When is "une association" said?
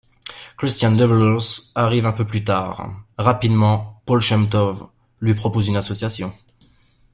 5.67-6.33